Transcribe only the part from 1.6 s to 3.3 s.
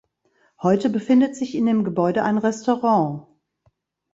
dem Gebäude ein Restaurant.